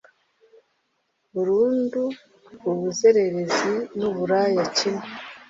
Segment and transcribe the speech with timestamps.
[1.33, 2.03] burundu
[2.69, 5.07] ubuzererezi n uburaya kimwe